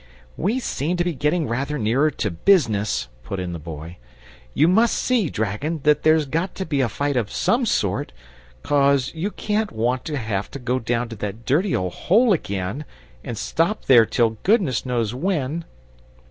"We 0.35 0.57
seem 0.59 0.97
to 0.97 1.03
be 1.03 1.13
getting 1.13 1.47
rather 1.47 1.77
nearer 1.77 2.09
to 2.09 2.31
BUSINESS," 2.31 3.07
put 3.23 3.39
in 3.39 3.53
the 3.53 3.59
Boy. 3.59 3.97
"You 4.55 4.67
must 4.67 4.97
see, 4.97 5.29
dragon, 5.29 5.79
that 5.83 6.01
there's 6.01 6.25
got 6.25 6.55
to 6.55 6.65
be 6.65 6.81
a 6.81 6.89
fight 6.89 7.15
of 7.15 7.31
some 7.31 7.67
sort, 7.67 8.11
'cos 8.63 9.13
you 9.13 9.29
can't 9.29 9.71
want 9.71 10.03
to 10.05 10.17
have 10.17 10.49
to 10.49 10.57
go 10.57 10.79
down 10.79 11.09
that 11.09 11.45
dirty 11.45 11.75
old 11.75 11.93
hole 11.93 12.33
again 12.33 12.83
and 13.23 13.37
stop 13.37 13.85
there 13.85 14.07
till 14.07 14.37
goodness 14.41 14.87
knows 14.87 15.13
when." 15.13 15.65